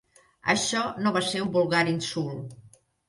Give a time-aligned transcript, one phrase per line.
[0.53, 2.57] Això no va ser un vulgar insult.